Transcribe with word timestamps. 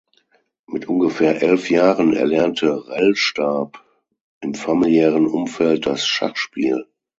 Mit 0.65 0.87
ungefähr 0.87 1.43
elf 1.43 1.69
Jahren 1.69 2.15
erlernte 2.15 2.87
Rellstab 2.87 3.85
im 4.39 4.55
familiären 4.55 5.27
Umfeld 5.27 5.85
das 5.85 6.07
Schachspiel. 6.07 6.87